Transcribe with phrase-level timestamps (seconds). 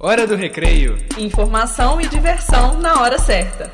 [0.00, 0.96] Hora do recreio.
[1.18, 3.68] Informação e diversão na hora certa.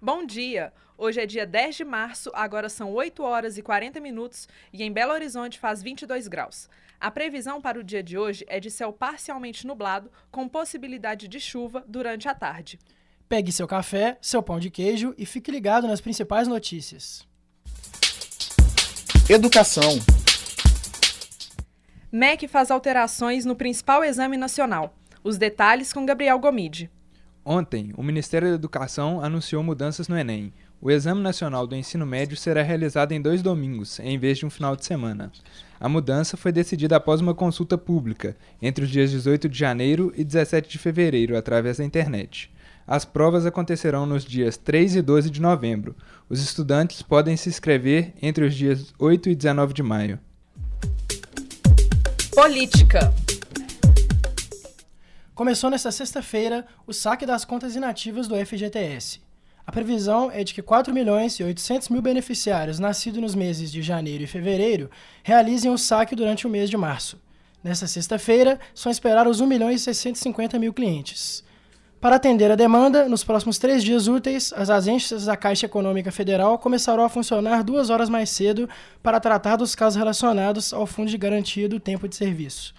[0.00, 0.72] Bom dia!
[0.96, 4.90] Hoje é dia 10 de março, agora são 8 horas e 40 minutos e em
[4.90, 6.66] Belo Horizonte faz 22 graus.
[6.98, 11.38] A previsão para o dia de hoje é de céu parcialmente nublado, com possibilidade de
[11.38, 12.78] chuva durante a tarde.
[13.28, 17.28] Pegue seu café, seu pão de queijo e fique ligado nas principais notícias.
[19.28, 20.00] Educação.
[22.12, 24.94] MEC faz alterações no principal exame nacional.
[25.24, 26.88] Os detalhes com Gabriel Gomide.
[27.44, 30.52] Ontem, o Ministério da Educação anunciou mudanças no Enem.
[30.80, 34.50] O Exame Nacional do Ensino Médio será realizado em dois domingos, em vez de um
[34.50, 35.32] final de semana.
[35.80, 40.22] A mudança foi decidida após uma consulta pública, entre os dias 18 de janeiro e
[40.22, 42.52] 17 de fevereiro, através da internet.
[42.86, 45.96] As provas acontecerão nos dias 3 e 12 de novembro.
[46.28, 50.20] Os estudantes podem se inscrever entre os dias 8 e 19 de maio.
[52.36, 53.14] Política.
[55.34, 59.22] Começou nesta sexta-feira o saque das contas inativas do FGTS.
[59.66, 63.80] A previsão é de que 4 milhões e 800 mil beneficiários nascidos nos meses de
[63.80, 64.90] janeiro e fevereiro
[65.22, 67.18] realizem o saque durante o mês de março.
[67.64, 71.42] Nesta sexta-feira, são esperados 1 milhão e 650 mil clientes.
[72.00, 76.58] Para atender a demanda, nos próximos três dias úteis, as agências da Caixa Econômica Federal
[76.58, 78.68] começarão a funcionar duas horas mais cedo
[79.02, 82.74] para tratar dos casos relacionados ao Fundo de Garantia do Tempo de Serviço.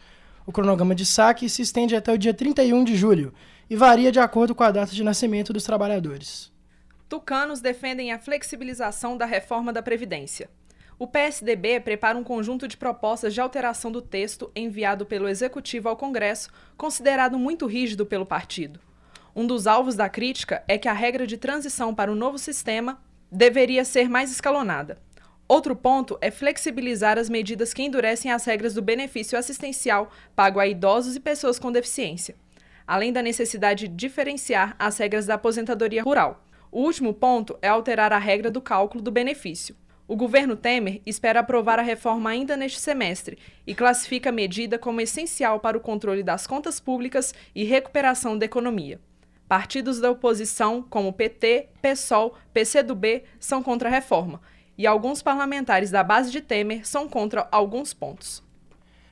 [0.46, 3.34] O cronograma de saque se estende até o dia 31 de julho
[3.68, 6.52] e varia de acordo com a data de nascimento dos trabalhadores.
[7.10, 10.48] Tucanos defendem a flexibilização da reforma da Previdência.
[11.00, 15.98] O PSDB prepara um conjunto de propostas de alteração do texto enviado pelo Executivo ao
[15.98, 18.87] Congresso, considerado muito rígido pelo partido.
[19.38, 23.00] Um dos alvos da crítica é que a regra de transição para o novo sistema
[23.32, 24.98] deveria ser mais escalonada.
[25.48, 30.66] Outro ponto é flexibilizar as medidas que endurecem as regras do benefício assistencial pago a
[30.66, 32.36] idosos e pessoas com deficiência,
[32.88, 36.44] além da necessidade de diferenciar as regras da aposentadoria rural.
[36.72, 39.76] O último ponto é alterar a regra do cálculo do benefício.
[40.08, 45.00] O governo Temer espera aprovar a reforma ainda neste semestre e classifica a medida como
[45.00, 49.00] essencial para o controle das contas públicas e recuperação da economia.
[49.48, 54.42] Partidos da oposição, como PT, PSOL, PCdoB, são contra a reforma,
[54.78, 58.44] e alguns parlamentares da base de Temer são contra alguns pontos.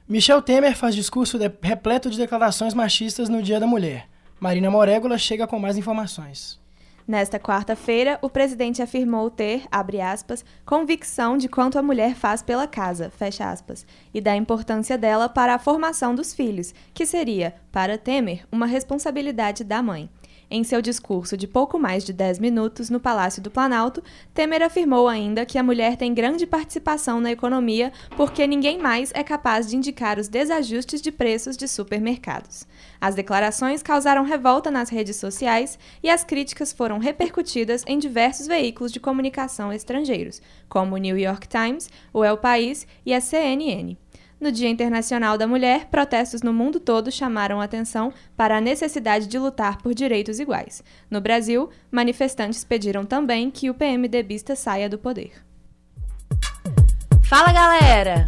[0.07, 4.07] Michel Temer faz discurso de, repleto de declarações machistas no Dia da Mulher.
[4.39, 6.59] Marina Morégola chega com mais informações.
[7.07, 12.67] Nesta quarta-feira, o presidente afirmou ter, abre aspas, convicção de quanto a mulher faz pela
[12.67, 17.95] casa, fecha aspas, e da importância dela para a formação dos filhos, que seria, para
[17.95, 20.09] Temer, uma responsabilidade da mãe.
[20.49, 25.07] Em seu discurso de pouco mais de 10 minutos no Palácio do Planalto, Temer afirmou
[25.07, 29.75] ainda que a mulher tem grande participação na economia porque ninguém mais é capaz de
[29.75, 32.67] indicar os desajustes de preços de supermercados.
[33.01, 38.91] As declarações causaram revolta nas redes sociais e as críticas foram repercutidas em diversos veículos
[38.91, 43.97] de comunicação estrangeiros, como o New York Times, o El País e a CNN.
[44.39, 49.39] No Dia Internacional da Mulher, protestos no mundo todo chamaram atenção para a necessidade de
[49.39, 50.83] lutar por direitos iguais.
[51.09, 55.31] No Brasil, manifestantes pediram também que o PMDBista saia do poder.
[57.23, 58.25] Fala galera!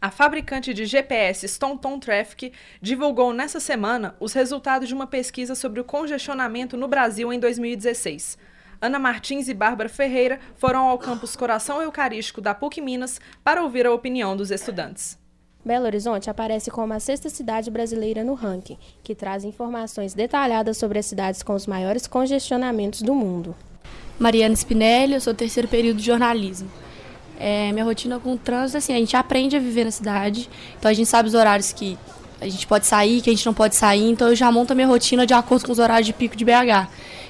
[0.00, 5.80] A fabricante de GPS StoneTon Traffic divulgou nessa semana os resultados de uma pesquisa sobre
[5.80, 8.38] o congestionamento no Brasil em 2016.
[8.80, 13.86] Ana Martins e Bárbara Ferreira foram ao campus Coração Eucarístico da PUC Minas para ouvir
[13.86, 15.18] a opinião dos estudantes.
[15.64, 21.00] Belo Horizonte aparece como a sexta cidade brasileira no ranking, que traz informações detalhadas sobre
[21.00, 23.54] as cidades com os maiores congestionamentos do mundo.
[24.16, 26.70] Mariana Spinelli, eu sou terceiro período de jornalismo.
[27.38, 30.88] É, minha rotina com o trânsito, assim, a gente aprende a viver na cidade, então
[30.88, 31.98] a gente sabe os horários que
[32.40, 34.76] a gente pode sair, que a gente não pode sair, então eu já monto a
[34.76, 36.88] minha rotina de acordo com os horários de pico de BH.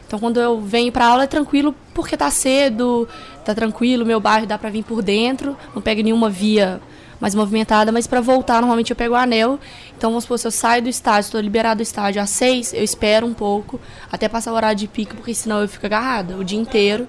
[0.09, 3.07] Então quando eu venho para aula é tranquilo porque tá cedo,
[3.45, 6.81] tá tranquilo, meu bairro dá para vir por dentro, não pego nenhuma via
[7.21, 9.61] mais movimentada, mas para voltar normalmente eu pego o anel.
[9.97, 12.83] Então vamos supor, se eu saio do estádio, estou liberado do estádio às seis, eu
[12.83, 13.79] espero um pouco
[14.11, 17.07] até passar o horário de pico, porque senão eu fico agarrada o dia inteiro.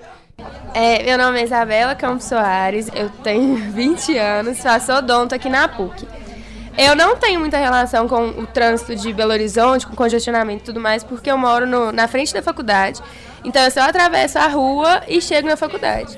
[0.74, 5.70] É, meu nome é Isabela Campos Soares, eu tenho 20 anos, faço odonto aqui na
[5.70, 6.06] PUC.
[6.78, 10.80] Eu não tenho muita relação com o trânsito de Belo Horizonte, com congestionamento e tudo
[10.80, 13.02] mais, porque eu moro no, na frente da faculdade.
[13.44, 16.18] Então eu só atravesso a rua e chego na faculdade.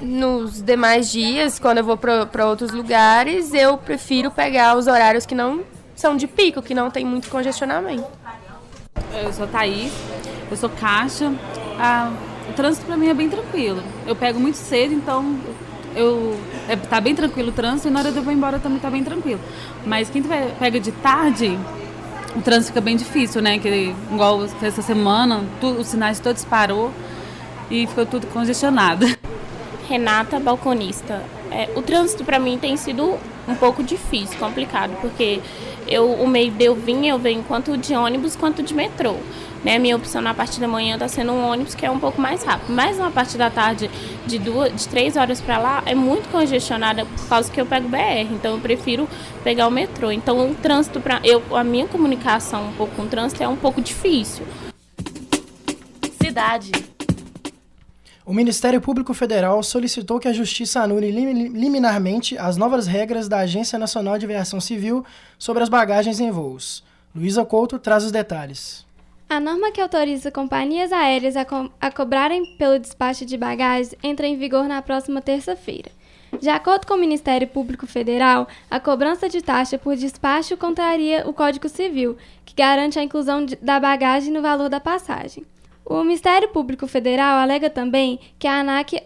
[0.00, 5.34] Nos demais dias, quando eu vou para outros lugares, eu prefiro pegar os horários que
[5.34, 5.62] não
[5.94, 8.06] são de pico, que não tem muito congestionamento.
[9.22, 9.92] Eu sou Thaís,
[10.50, 11.32] eu sou caixa.
[11.78, 12.10] Ah,
[12.48, 13.82] o trânsito para mim é bem tranquilo.
[14.06, 15.38] Eu pego muito cedo, então
[15.94, 16.38] eu
[16.68, 18.90] é, tá bem tranquilo o trânsito e na hora de eu vou embora também tá
[18.90, 19.40] bem tranquilo.
[19.84, 21.58] Mas quem pega de tarde,
[22.36, 23.58] o trânsito fica bem difícil, né?
[23.58, 25.44] Que igual essa semana,
[25.78, 26.92] os sinais todos parou
[27.70, 29.06] e ficou tudo congestionado.
[29.88, 31.22] Renata, balconista.
[31.50, 35.40] É, o trânsito para mim tem sido um pouco difícil, complicado, porque
[35.88, 39.16] eu, o meio de eu vir, eu venho quanto de ônibus quanto de metrô.
[39.62, 42.18] Né, minha opção na parte da manhã está sendo um ônibus que é um pouco
[42.18, 43.90] mais rápido, mas na parte da tarde,
[44.26, 47.86] de duas, de três horas para lá, é muito congestionada por causa que eu pego
[47.86, 49.06] BR, então eu prefiro
[49.44, 50.10] pegar o metrô.
[50.10, 53.56] Então o trânsito para eu, a minha comunicação um pouco com o trânsito é um
[53.56, 54.46] pouco difícil.
[56.22, 56.72] Cidade.
[58.24, 63.78] O Ministério Público Federal solicitou que a Justiça anule liminarmente as novas regras da Agência
[63.78, 65.04] Nacional de Aviação Civil
[65.36, 66.84] sobre as bagagens em voos.
[67.12, 68.86] Luísa Couto traz os detalhes.
[69.30, 74.26] A norma que autoriza companhias aéreas a, co a cobrarem pelo despacho de bagagens entra
[74.26, 75.88] em vigor na próxima terça-feira.
[76.40, 81.32] De acordo com o Ministério Público Federal, a cobrança de taxa por despacho contraria o
[81.32, 85.46] Código Civil, que garante a inclusão da bagagem no valor da passagem.
[85.84, 89.00] O Ministério Público Federal alega também que a ANAC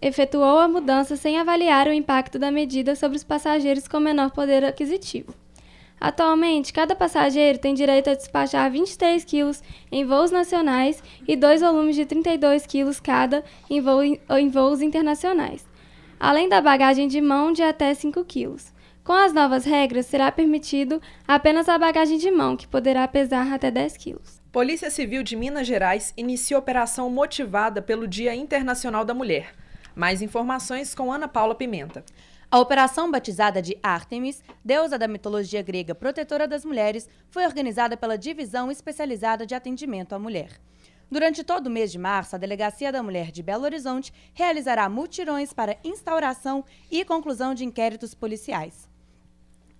[0.00, 4.64] efetuou a mudança sem avaliar o impacto da medida sobre os passageiros com menor poder
[4.64, 5.34] aquisitivo.
[6.00, 11.96] Atualmente, cada passageiro tem direito a despachar 23 quilos em voos nacionais e dois volumes
[11.96, 15.66] de 32 quilos cada em, voo, em voos internacionais,
[16.20, 18.74] além da bagagem de mão de até 5 quilos.
[19.02, 23.70] Com as novas regras, será permitido apenas a bagagem de mão, que poderá pesar até
[23.70, 24.42] 10 quilos.
[24.50, 29.54] Polícia Civil de Minas Gerais inicia operação motivada pelo Dia Internacional da Mulher.
[29.94, 32.04] Mais informações com Ana Paula Pimenta.
[32.48, 38.16] A operação batizada de Artemis, deusa da mitologia grega protetora das mulheres, foi organizada pela
[38.16, 40.60] Divisão Especializada de Atendimento à Mulher.
[41.10, 45.52] Durante todo o mês de março, a Delegacia da Mulher de Belo Horizonte realizará mutirões
[45.52, 48.88] para instauração e conclusão de inquéritos policiais.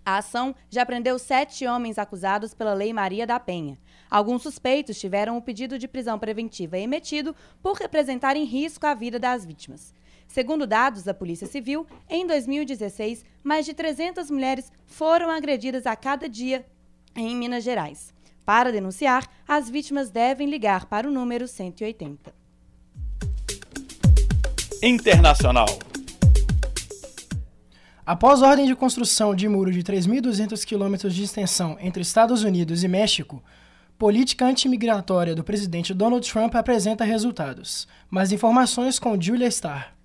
[0.05, 3.79] A ação já prendeu sete homens acusados pela Lei Maria da Penha.
[4.11, 9.45] Alguns suspeitos tiveram o pedido de prisão preventiva emitido por representarem risco à vida das
[9.45, 9.95] vítimas.
[10.27, 16.29] Segundo dados da Polícia Civil, em 2016, mais de 300 mulheres foram agredidas a cada
[16.29, 16.67] dia
[17.15, 18.15] em Minas Gerais.
[18.45, 22.33] Para denunciar, as vítimas devem ligar para o número 180.
[24.83, 25.67] Internacional.
[28.05, 32.89] Após ordem de construção de muro de 3.200 quilômetros de extensão entre Estados Unidos e
[32.89, 33.43] México,
[33.99, 37.89] política antimigratória do presidente Donald Trump apresenta resultados.
[38.09, 39.96] Mais informações com Julia Starr.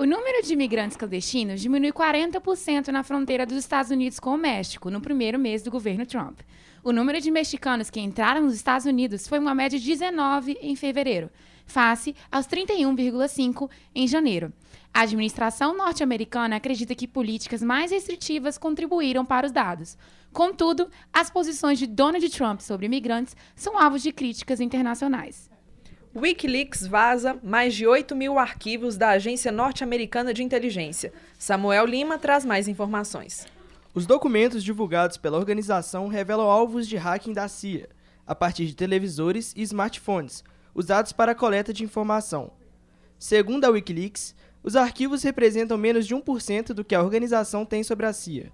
[0.00, 4.92] O número de imigrantes clandestinos diminuiu 40% na fronteira dos Estados Unidos com o México
[4.92, 6.38] no primeiro mês do governo Trump.
[6.84, 10.76] O número de mexicanos que entraram nos Estados Unidos foi uma média de 19 em
[10.76, 11.28] fevereiro,
[11.66, 14.52] face aos 31,5 em janeiro.
[14.94, 19.98] A administração norte-americana acredita que políticas mais restritivas contribuíram para os dados.
[20.32, 25.50] Contudo, as posições de Donald Trump sobre imigrantes são alvos de críticas internacionais.
[26.16, 31.12] Wikileaks vaza mais de 8 mil arquivos da Agência Norte-Americana de Inteligência.
[31.38, 33.46] Samuel Lima traz mais informações.
[33.94, 37.88] Os documentos divulgados pela organização revelam alvos de hacking da CIA,
[38.26, 40.42] a partir de televisores e smartphones,
[40.74, 42.52] usados para a coleta de informação.
[43.18, 48.06] Segundo a Wikileaks, os arquivos representam menos de 1% do que a organização tem sobre
[48.06, 48.50] a CIA.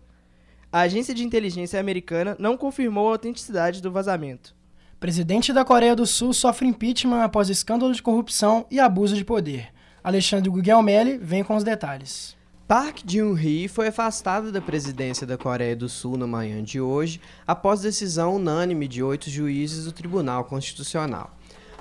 [0.73, 4.56] A agência de inteligência americana não confirmou a autenticidade do vazamento.
[5.05, 9.69] Presidente da Coreia do Sul sofre impeachment após escândalo de corrupção e abuso de poder.
[10.03, 12.34] Alexandre Gugelmelli vem com os detalhes.
[12.67, 17.82] Park Geun-hye foi afastado da presidência da Coreia do Sul na manhã de hoje, após
[17.82, 21.37] decisão unânime de oito juízes do Tribunal Constitucional.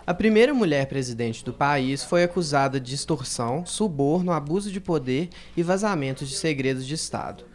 [0.05, 5.63] A primeira mulher presidente do país foi acusada de extorsão, suborno, abuso de poder e
[5.63, 7.45] vazamento de segredos de Estado.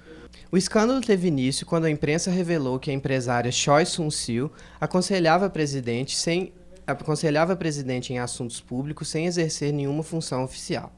[0.50, 4.50] O escândalo teve início quando a imprensa revelou que a empresária Choi Sun-sil
[4.81, 6.55] aconselhava presidente sem
[6.87, 10.90] aconselhava presidente em assuntos públicos sem exercer nenhuma função oficial.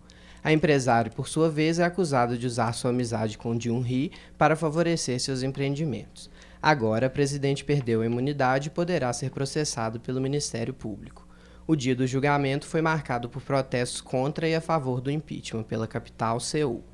[0.44, 5.18] A empresária, por sua vez, é acusada de usar sua amizade com Jun-hee para favorecer
[5.18, 6.30] seus empreendimentos.
[6.62, 11.26] Agora, a presidente perdeu a imunidade e poderá ser processado pelo Ministério Público.
[11.66, 15.88] O dia do julgamento foi marcado por protestos contra e a favor do impeachment pela
[15.88, 16.84] capital, Seul.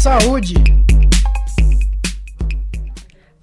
[0.00, 0.54] Saúde!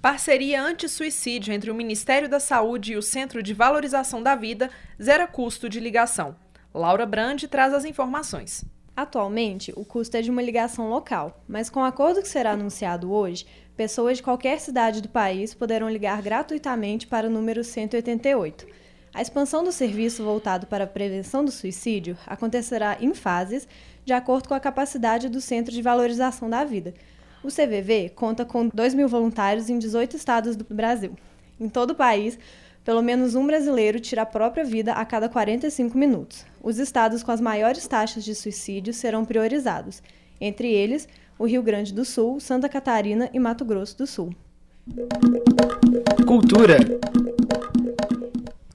[0.00, 4.70] Parceria anti-suicídio entre o Ministério da Saúde e o Centro de Valorização da Vida
[5.00, 6.34] zera custo de ligação.
[6.72, 8.64] Laura Brandi traz as informações.
[8.96, 13.12] Atualmente, o custo é de uma ligação local, mas com o acordo que será anunciado
[13.12, 13.44] hoje,
[13.76, 18.66] pessoas de qualquer cidade do país poderão ligar gratuitamente para o número 188.
[19.16, 23.66] A expansão do serviço voltado para a prevenção do suicídio acontecerá em fases,
[24.04, 26.92] de acordo com a capacidade do Centro de Valorização da Vida.
[27.42, 31.16] O CVV conta com 2 mil voluntários em 18 estados do Brasil.
[31.58, 32.38] Em todo o país,
[32.84, 36.44] pelo menos um brasileiro tira a própria vida a cada 45 minutos.
[36.62, 40.02] Os estados com as maiores taxas de suicídio serão priorizados,
[40.38, 41.08] entre eles
[41.38, 44.34] o Rio Grande do Sul, Santa Catarina e Mato Grosso do Sul.
[46.26, 46.76] Cultura.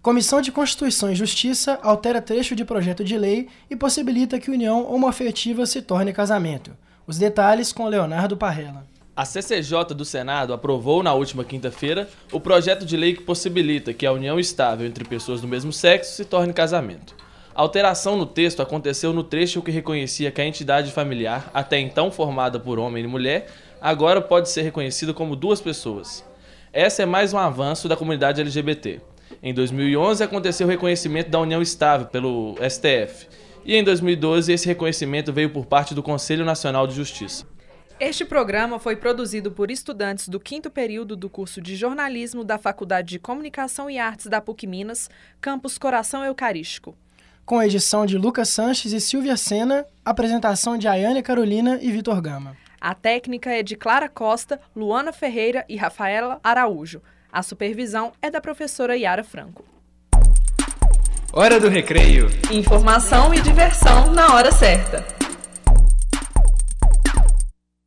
[0.01, 4.91] Comissão de Constituição e Justiça altera trecho de projeto de lei e possibilita que união
[4.91, 6.72] homoafetiva se torne casamento.
[7.05, 8.88] Os detalhes com Leonardo Parrella.
[9.15, 14.03] A CCJ do Senado aprovou na última quinta-feira o projeto de lei que possibilita que
[14.08, 17.15] a união estável entre pessoas do mesmo sexo se torne casamento.
[17.53, 22.10] A alteração no texto aconteceu no trecho que reconhecia que a entidade familiar, até então
[22.10, 26.25] formada por homem e mulher, agora pode ser reconhecida como duas pessoas.
[26.74, 29.10] Essa é mais um avanço da comunidade LGBT.
[29.41, 33.27] Em 2011 aconteceu o reconhecimento da união estável pelo STF.
[33.65, 37.45] E em 2012 esse reconhecimento veio por parte do Conselho Nacional de Justiça.
[38.00, 43.09] Este programa foi produzido por estudantes do quinto período do curso de jornalismo da Faculdade
[43.09, 45.07] de Comunicação e Artes da PUC Minas,
[45.39, 46.97] campus Coração Eucarístico.
[47.45, 52.19] Com a edição de Lucas Sanches e Silvia Sena, apresentação de Ayane Carolina e Vitor
[52.21, 52.57] Gama.
[52.79, 57.03] A técnica é de Clara Costa, Luana Ferreira e Rafaela Araújo.
[57.31, 59.63] A supervisão é da professora Yara Franco.
[61.31, 62.27] Hora do recreio.
[62.51, 65.20] Informação e diversão na hora certa.